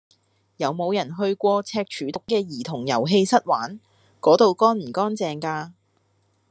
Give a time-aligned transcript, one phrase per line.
[0.57, 3.79] 有無人去過赤柱體育館嘅兒童遊戲室玩？
[4.19, 5.73] 嗰度乾唔乾淨㗎？